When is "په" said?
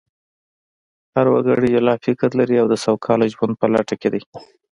3.61-3.65